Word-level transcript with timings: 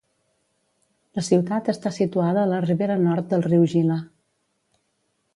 La 1.17 1.23
ciutat 1.25 1.67
està 1.73 1.91
situada 1.97 2.41
a 2.45 2.49
la 2.53 2.61
ribera 2.65 2.95
nord 3.01 3.27
del 3.35 3.45
riu 3.49 3.67
Gila. 3.75 3.99